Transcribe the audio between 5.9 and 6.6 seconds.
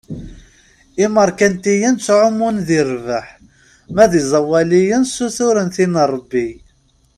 n Ṛebbi.